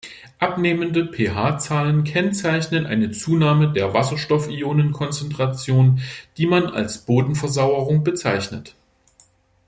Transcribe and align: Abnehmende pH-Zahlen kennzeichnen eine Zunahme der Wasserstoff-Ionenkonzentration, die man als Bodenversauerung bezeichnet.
Abnehmende 0.39 1.11
pH-Zahlen 1.13 2.03
kennzeichnen 2.03 2.87
eine 2.87 3.11
Zunahme 3.11 3.71
der 3.71 3.93
Wasserstoff-Ionenkonzentration, 3.93 6.01
die 6.37 6.47
man 6.47 6.65
als 6.65 7.05
Bodenversauerung 7.05 8.03
bezeichnet. 8.03 8.73